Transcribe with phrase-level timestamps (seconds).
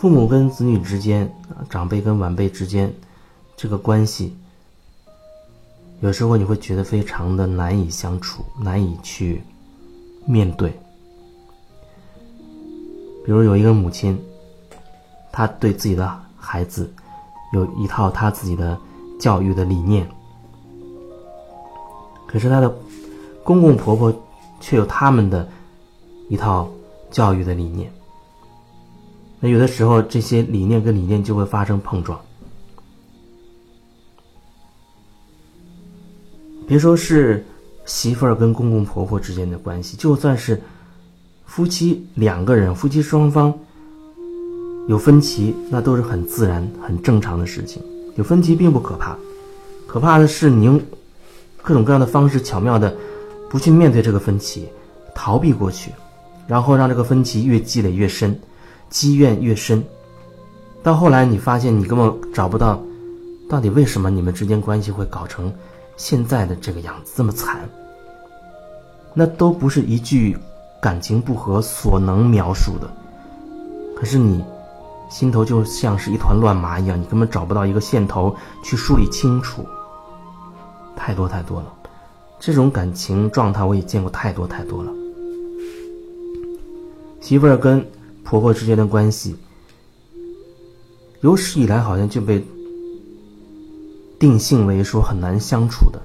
[0.00, 1.30] 父母跟子女之间，
[1.68, 2.90] 长辈跟晚辈之间，
[3.54, 4.34] 这个关系，
[6.00, 9.42] 有时候你会觉得非常的难以相处，难以去
[10.24, 10.70] 面对。
[13.26, 14.18] 比如有一个母亲，
[15.30, 16.90] 她对自己的孩子
[17.52, 18.80] 有一套她自己的
[19.20, 20.08] 教育的理念，
[22.26, 22.74] 可是她的
[23.44, 24.10] 公公婆婆
[24.60, 25.46] 却有他们的
[26.30, 26.66] 一套
[27.10, 27.92] 教育的理念。
[29.40, 32.20] 那有的时候，这些理念跟理念就会发生碰撞。
[36.68, 37.44] 别说是
[37.86, 40.60] 媳妇儿跟公公婆婆之间的关系，就算是
[41.46, 43.52] 夫妻两个人，夫妻双方
[44.86, 47.82] 有分歧，那都是很自然、很正常的事情。
[48.16, 49.16] 有分歧并不可怕，
[49.86, 50.80] 可怕的是你用
[51.62, 52.94] 各种各样的方式巧妙的
[53.48, 54.68] 不去面对这个分歧，
[55.14, 55.90] 逃避过去，
[56.46, 58.38] 然后让这个分歧越积累越深。
[58.90, 59.82] 积怨越深，
[60.82, 62.82] 到后来你发现你根本找不到，
[63.48, 65.50] 到底为什么你们之间关系会搞成
[65.96, 67.60] 现在的这个样子这么惨？
[69.14, 70.36] 那都不是一句
[70.82, 72.90] 感情不和所能描述的。
[73.96, 74.44] 可是你
[75.08, 79.64] 心头就像是一团乱麻一样，你根本找不到一个线头去梳理清楚。
[80.96, 81.72] 太多太多了，
[82.40, 84.92] 这种感情状态我也见过太多太多了。
[87.20, 87.86] 媳妇儿跟。
[88.30, 89.34] 婆婆之间的关系，
[91.20, 92.46] 有史以来好像就被
[94.20, 96.00] 定性为说很难相处的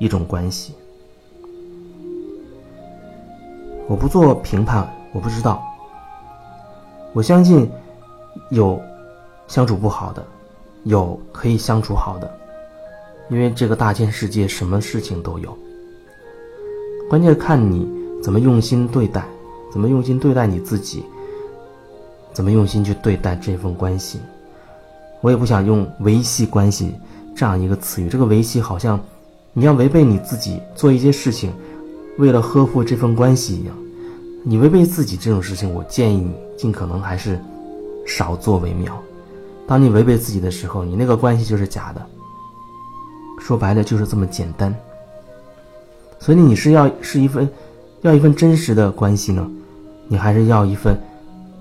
[0.00, 0.72] 一种关系。
[3.86, 5.62] 我不做评判，我不知道。
[7.12, 7.70] 我相信
[8.50, 8.80] 有
[9.46, 10.26] 相处不好的，
[10.84, 12.38] 有可以相处好的，
[13.28, 15.54] 因为这个大千世界什么事情都有。
[17.10, 17.86] 关键看你
[18.22, 19.22] 怎么用心对待。
[19.72, 21.02] 怎么用心对待你自己？
[22.34, 24.20] 怎么用心去对待这份关系？
[25.20, 26.94] 我也不想用维系关系
[27.34, 28.08] 这样一个词语。
[28.08, 29.00] 这个维系好像
[29.52, 31.52] 你要违背你自己做一些事情，
[32.18, 33.74] 为了呵护这份关系一样。
[34.44, 37.38] 你违背自己这种事情，我建议你尽可能还是
[38.06, 39.00] 少做为妙。
[39.66, 42.04] 当你违背自己的时候，你那个关系就是假的。
[43.38, 44.74] 说白了就是这么简单。
[46.18, 47.48] 所以你是要是一份
[48.00, 49.48] 要一份真实的关系呢？
[50.12, 50.94] 你还是要一份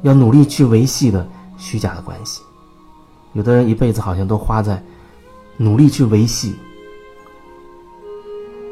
[0.01, 1.25] 要努力去维系的
[1.57, 2.41] 虚假的关系。
[3.31, 4.83] 有的人一辈子好像都花在
[5.55, 6.53] 努力去维系，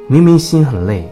[0.10, 1.10] 明明心很累，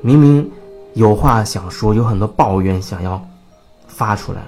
[0.00, 0.50] 明明
[0.94, 3.24] 有话想说，有很多抱怨想要
[3.86, 4.42] 发出来，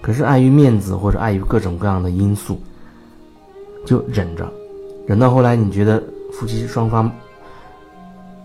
[0.00, 2.56] 可是碍于面子或者碍于各种各样的因素，
[3.84, 4.48] 就忍着，
[5.08, 6.00] 忍到后来，你觉得
[6.32, 7.10] 夫妻双方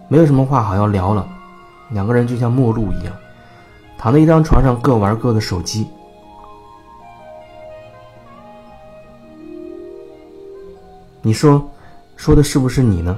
[0.08, 1.28] 没有什么话好要聊了。
[1.94, 3.16] 两个人就像陌路一样，
[4.00, 5.88] 躺在一张床上，各玩各的手机。
[11.22, 11.64] 你说，
[12.18, 13.18] 说的是不是你呢？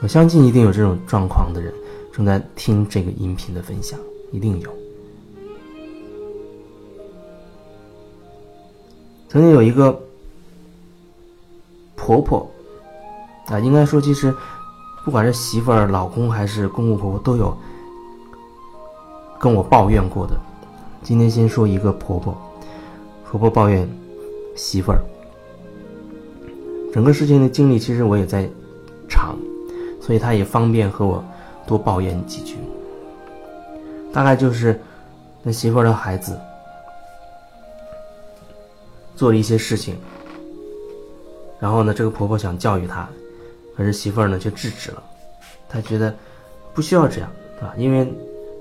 [0.00, 1.74] 我相信一定有这种状况的人
[2.12, 3.98] 正在听这个音频的分享，
[4.30, 4.70] 一定有。
[9.28, 10.00] 曾经有一个
[11.96, 12.48] 婆婆
[13.46, 14.32] 啊，应该说其实。
[15.04, 17.56] 不管是媳妇儿、老公还是公公婆婆，都有
[19.38, 20.38] 跟我抱怨过的。
[21.02, 22.36] 今天先说一个婆婆，
[23.24, 23.88] 婆婆抱怨
[24.54, 25.02] 媳妇儿。
[26.92, 28.48] 整个事情的经历，其实我也在
[29.08, 29.36] 场，
[30.00, 31.24] 所以她也方便和我
[31.66, 32.56] 多抱怨几句。
[34.12, 34.80] 大概就是
[35.42, 36.38] 那媳妇儿的孩子
[39.16, 39.96] 做了一些事情，
[41.58, 43.08] 然后呢，这个婆婆想教育他。
[43.76, 45.02] 可是媳妇儿呢，却制止了。
[45.68, 46.14] 她觉得
[46.74, 48.12] 不需要这样，啊，因为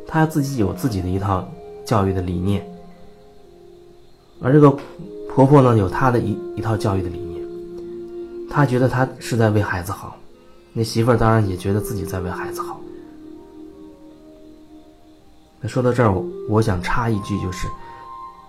[0.07, 1.45] 她自己有自己的一套
[1.85, 2.65] 教育的理念，
[4.41, 4.71] 而这个
[5.29, 7.45] 婆婆呢，有她的一一套教育的理念。
[8.49, 10.17] 她觉得她是在为孩子好，
[10.73, 12.79] 那媳妇儿当然也觉得自己在为孩子好。
[15.59, 16.13] 那说到这儿，
[16.49, 17.67] 我想插一句，就是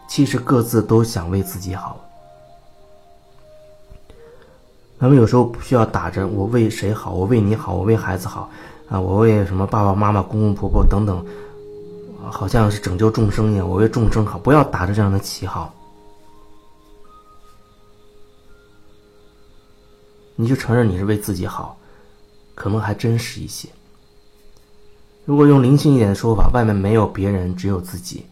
[0.08, 2.00] 其实各自都想为自己好。
[5.02, 8.49] 他们有时候不需要打着我为谁好，我为你好，我为孩子好，
[8.88, 11.26] 啊，我为什么爸爸妈妈、公公婆婆等等，
[12.31, 15.75] 好像是拯救众生一样，我为众生好，不要打着这样的旗号。
[20.37, 21.76] 你就承认你是为自己好，
[22.55, 23.69] 可能还真实一些。
[25.25, 28.25] 如果用灵性一点的说法，外面没有别人，只有自己。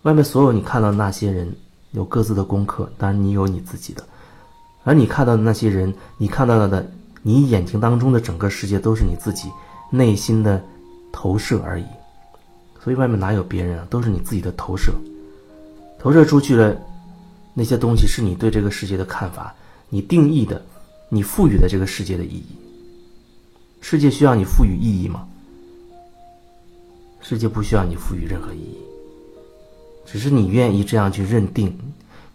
[0.00, 1.54] 外面所有你看到的那些人
[1.90, 4.02] 有各自的功课，当然你有你自己的。
[4.84, 6.84] 而你看到的那些人，你看到的，
[7.22, 9.48] 你眼睛当中的整个世界，都是你自己
[9.90, 10.62] 内心的
[11.12, 11.84] 投射而已。
[12.82, 13.86] 所以外面哪有别人啊？
[13.88, 14.92] 都是你自己的投射，
[15.98, 16.76] 投射出去了
[17.54, 19.54] 那些东西是你对这个世界的看法，
[19.88, 20.60] 你定义的，
[21.08, 22.46] 你赋予的这个世界的意义。
[23.80, 25.26] 世界需要你赋予意义吗？
[27.20, 28.78] 世界不需要你赋予任何意义，
[30.04, 31.72] 只是你愿意这样去认定，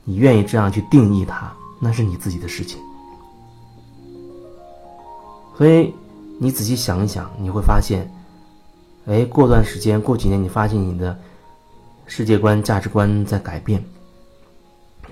[0.05, 2.79] 你愿意这样去定义它，那是你自己的事情。
[5.57, 5.93] 所以
[6.39, 8.09] 你仔细想一想，你会发现。
[9.07, 11.17] 哎，过段时间，过几年，你发现你的
[12.07, 13.81] 世界观、价值观在改变，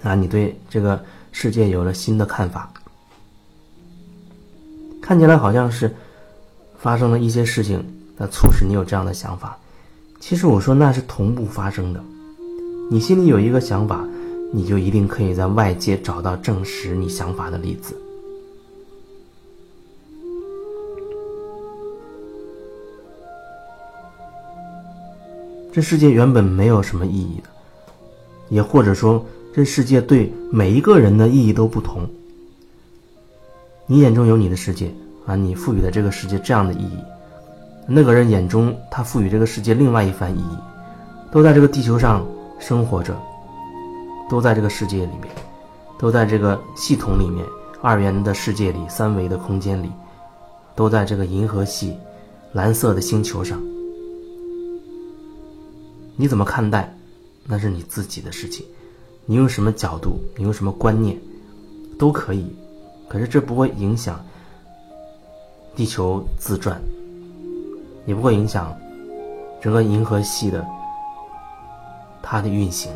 [0.04, 1.02] 啊，你对这个
[1.32, 2.70] 世界有了新的看法，
[5.02, 5.96] 看起来好像是
[6.78, 7.82] 发生了一些事情，
[8.18, 9.58] 那促使你有这样的想法。
[10.20, 12.04] 其实我说那是同步发生的，
[12.92, 14.06] 你心里有一个想法，
[14.56, 17.94] 你就一定可以在外界找到证实你想法的例子。
[25.74, 27.50] 这世界原本没有什么意义的，
[28.48, 32.08] 也或者说，这世界对每一个人的意义都不同。
[33.86, 34.90] 你眼中有你的世界
[35.26, 37.04] 啊，你赋予了这个世界这样的意义；
[37.90, 40.58] 那个人眼中，他赋予这个世界另外一番意义。
[41.30, 42.26] 都在这个地球上
[42.58, 43.14] 生活着，
[44.30, 45.34] 都在这个世界里面，
[45.98, 47.46] 都在这个系统里面，
[47.82, 49.92] 二元的世界里，三维的空间里，
[50.76, 51.96] 都在这个银河系
[52.54, 53.62] 蓝色的星球上。
[56.16, 56.96] 你怎么看待，
[57.44, 58.66] 那是你自己的事情。
[59.26, 61.20] 你用什么角度，你用什么观念，
[62.00, 62.46] 都可以。
[63.08, 64.24] 可是这不会影响
[65.76, 66.82] 地球自转，
[68.06, 68.76] 也不会影响
[69.62, 70.66] 整个银河系的
[72.22, 72.92] 它的运行，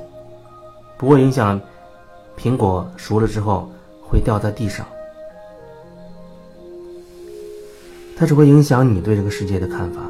[1.00, 1.60] 不会影响
[2.38, 3.72] 苹果熟了之后
[4.04, 4.86] 会掉在地上。
[8.18, 10.02] 它只会影响你对这个世界的看法。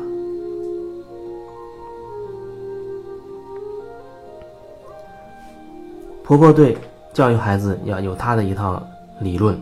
[6.24, 6.75] 婆婆对
[7.13, 8.81] 教育孩子要有她的一套
[9.19, 9.62] 理论，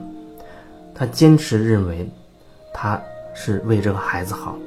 [0.96, 2.10] 她坚持认为，
[2.74, 3.02] 她
[3.34, 4.58] 是为这个孩子好。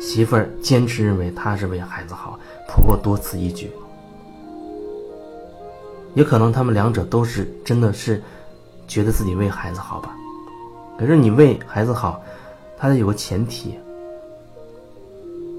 [0.00, 2.36] 媳妇儿坚持认为她是为孩子好，
[2.66, 3.70] 婆婆多此一举。
[6.14, 8.22] 也可能他们两者都是真的是
[8.88, 10.16] 觉得自己为孩子好吧。
[10.98, 12.22] 可是你为孩子好，
[12.78, 13.74] 他得有个前提，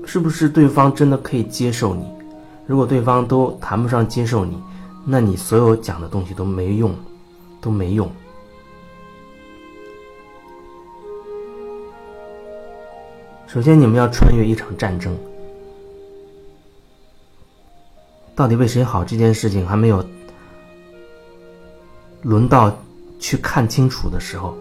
[0.06, 2.06] 是不是对方真的可以接受你？
[2.66, 4.62] 如果对方都谈不上接受你。
[5.08, 6.92] 那你所有讲的东西都没用，
[7.62, 8.10] 都没用。
[13.46, 15.16] 首先，你们要穿越一场战争，
[18.34, 20.04] 到底为谁好这件事情还没有
[22.26, 22.76] 轮到
[23.20, 24.58] 去看清楚的时候，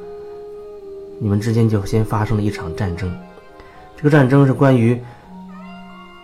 [1.18, 3.10] 你们之间就先发生了一场战争。
[3.96, 5.00] 这个战争是关于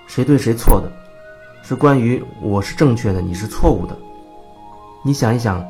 [0.06, 0.92] 谁对谁错的，
[1.62, 3.96] 是关于我是正确的，你是错误的。
[5.02, 5.64] 你想一想，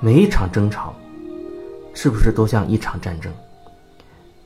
[0.00, 0.94] 每一场争吵，
[1.92, 3.30] 是不是都像一场战争？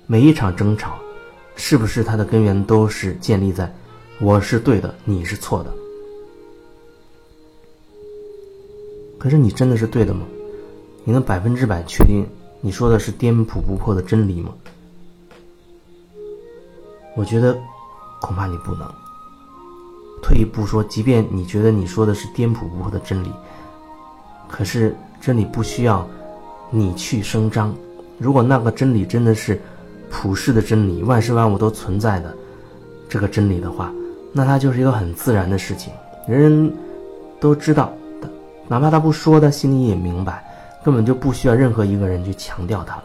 [0.08, 0.98] 每一场争吵，
[1.54, 3.72] 是不是它的根源都是建立在
[4.20, 5.72] “我是对的，你是错的”？
[9.24, 10.20] 可是你真的是对的吗？
[11.02, 12.26] 你能百分之百确定
[12.60, 14.52] 你说的是颠扑不破的真理吗？
[17.16, 17.58] 我觉得，
[18.20, 18.86] 恐怕你不能。
[20.22, 23.32] 退一步说，即便你觉得你说的是颠扑不破的真理，
[24.46, 26.06] 可是真理不需要
[26.70, 27.74] 你去声张。
[28.18, 29.58] 如果那个真理真的是
[30.10, 32.36] 普世的真理，万事万物都存在的
[33.08, 33.90] 这个真理的话，
[34.34, 35.90] 那它就是一个很自然的事情，
[36.28, 36.72] 人人
[37.40, 37.90] 都知道，
[38.66, 40.44] 哪怕他不说，他心里也明白，
[40.84, 43.04] 根本就不需要任何一个人去强调他了。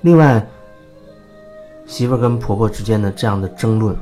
[0.00, 0.44] 另外，
[1.86, 3.96] 媳妇跟婆婆之间的这样的争论。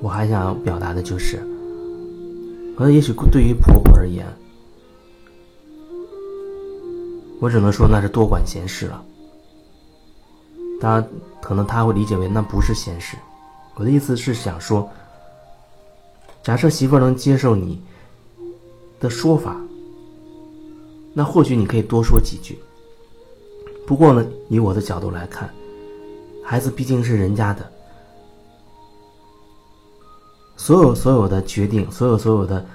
[0.00, 1.36] 我还想要表达的就是，
[2.76, 4.26] 可能也许对于婆婆而言，
[7.40, 9.04] 我只能说那是多管闲事了。
[10.82, 11.08] 当然，
[11.40, 13.16] 可能他会理解为那不是闲事。
[13.76, 14.90] 我的意思是想说，
[16.42, 17.80] 假设媳妇能接受你
[18.98, 19.56] 的说法，
[21.14, 22.58] 那或许你可以多说几句。
[23.86, 25.48] 不过呢，以我的角度来看，
[26.44, 27.72] 孩子毕竟是人家的。
[30.56, 32.66] 所有所有的决定，所有所有的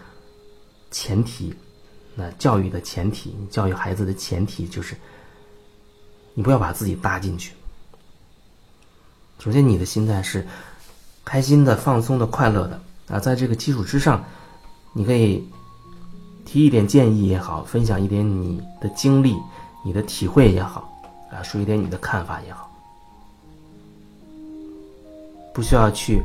[0.92, 1.54] 前提，
[2.16, 4.96] 那教育的前提，教育孩子的前提就是，
[6.34, 7.52] 你不要把自己搭进去。
[9.40, 10.46] 首先，你的心态是
[11.24, 12.80] 开心的、放松的、快乐的。
[13.08, 14.24] 啊，在这个基础之上，
[14.92, 15.48] 你可以
[16.46, 19.38] 提一点建议也好，分享一点你的经历、
[19.86, 20.90] 你的体会也好，
[21.32, 22.70] 啊，说一点你的看法也好，
[25.54, 26.22] 不需要去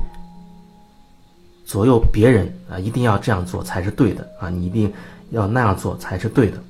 [1.64, 4.28] 左右别人啊，一定要这样做才是对的。
[4.40, 4.92] 啊，你一定
[5.30, 6.60] 要那样做才是对的。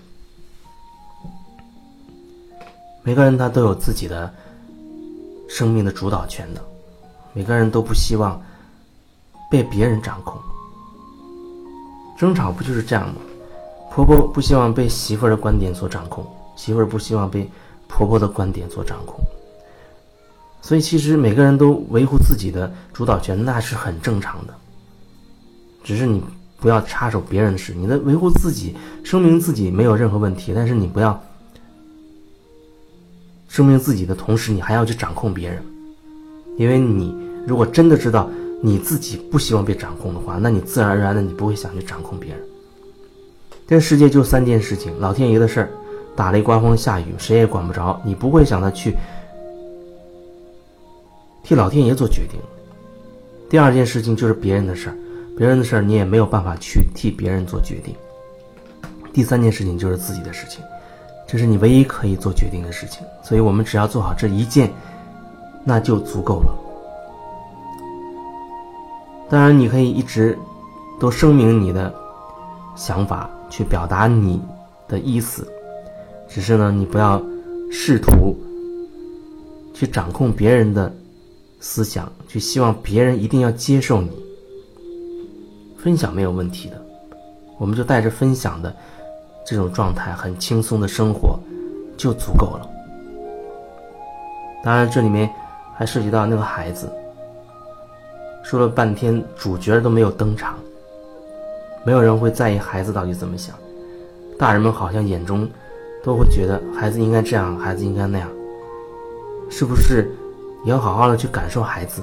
[3.03, 4.33] 每个人他都有自己的
[5.53, 6.63] 生命的主导权的，
[7.35, 8.41] 每个人都不希望
[9.51, 10.41] 被别人掌控。
[12.17, 13.17] 争吵不就是这样吗？
[13.91, 17.47] 婆婆不希望被媳妇儿的观点所掌控，媳妇儿不希望被
[17.87, 19.23] 婆婆的观点所掌控。
[20.63, 24.55] 所以，其实每个人都维护自己的主导权，那是很正常的。
[25.85, 26.25] 只是你
[26.61, 31.23] 不要插手别人的事，你的维护自己、声明自己没有任何问题，但是你不要
[33.53, 35.63] 证明自己的同时，你还要去掌控别人。
[36.57, 37.15] 因为你
[37.47, 38.31] 如果真的知道
[38.63, 42.43] 你自己不希望被掌控的话，那你自然而然的你不会想去掌控别人。
[43.67, 45.71] 这个世界就三件事情：老天爷的事儿，
[46.17, 48.01] 打雷、刮风、下雨，谁也管不着。
[48.05, 48.97] 你不会想着去
[51.43, 52.41] 替老天爷做决定。
[53.51, 54.97] 第二件事情就是别人的事儿，
[55.37, 57.95] 别人的事儿你也没有办法去替别人做决定。
[59.13, 60.65] 第三件事情就是自己的事情，
[61.33, 63.03] 这是你唯一可以做决定的事情。
[63.23, 64.71] 所以我们只要做好这一件，
[65.65, 66.55] 那就足够了。
[69.31, 70.39] 当然，你可以一直
[71.01, 71.91] 都声明你的
[72.77, 73.31] 想法。
[73.53, 74.41] 去表达你
[74.89, 75.47] 的意思，
[76.27, 77.23] 只是呢，你不要
[77.71, 78.35] 试图
[79.75, 80.91] 去掌控别人的
[81.61, 84.11] 思想，去希望别人一定要接受你。
[85.77, 86.83] 分享没有问题的，
[87.59, 88.75] 我们就带着分享的
[89.45, 91.39] 这种状态，很轻松的生活
[91.97, 92.69] 就足够了。
[94.65, 95.29] 当然，这里面
[95.75, 96.93] 还涉及到那个孩子，
[98.45, 100.57] 说了半天，主角都没有登场。
[101.85, 103.57] 没有人会在意孩子到底怎么想，
[104.39, 105.49] 大人们好像眼中
[106.05, 108.29] 都会觉得孩子应该这样，孩子应该那样，
[109.51, 110.09] 是不是？
[110.65, 112.03] 也要好好的去感受孩子。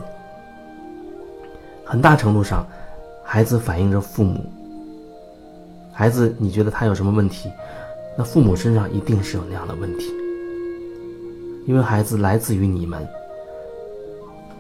[1.86, 2.68] 很大程度上，
[3.24, 4.44] 孩子反映着父母。
[6.00, 7.52] 孩子，你觉得他有什么问题？
[8.18, 10.06] 那父母身上一定是有那样的问题，
[11.66, 13.06] 因为孩子来自于你们，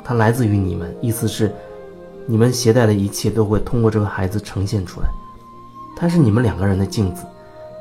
[0.04, 1.50] 他来自于你们，意思是。
[2.28, 5.08] 你们携带的一切都会通过这个孩子呈现出来，
[5.96, 7.24] 他是你们两个人的镜子，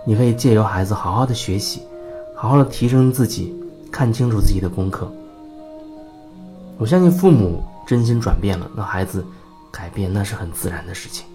[0.07, 1.83] 你可以借由孩子好好的学习，
[2.37, 3.61] 好好的提升自己，
[3.91, 5.11] 看清楚自己的功课。
[6.79, 9.27] 我相信父母真心转变了，那孩子
[9.73, 11.27] 改变那是很自然的事情。